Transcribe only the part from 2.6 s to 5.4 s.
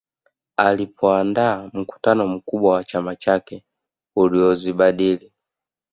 wa chama chake uliozibadili